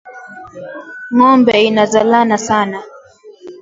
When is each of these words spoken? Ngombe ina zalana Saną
Ngombe 1.15 1.53
ina 1.69 1.83
zalana 1.93 2.37
Saną 2.45 2.81